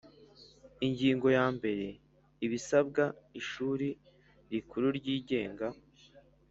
[0.87, 1.87] Ingingoyambere
[2.45, 3.03] Ibisabwa
[3.39, 3.87] ishuri
[4.51, 5.67] rikuru ryigenga